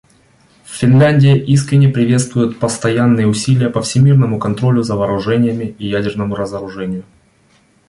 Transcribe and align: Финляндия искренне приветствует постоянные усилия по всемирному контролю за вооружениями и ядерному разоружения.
Финляндия 0.65 1.37
искренне 1.37 1.87
приветствует 1.87 2.57
постоянные 2.59 3.27
усилия 3.27 3.69
по 3.69 3.83
всемирному 3.83 4.39
контролю 4.39 4.81
за 4.81 4.95
вооружениями 4.95 5.75
и 5.77 5.87
ядерному 5.89 6.33
разоружения. 6.33 7.03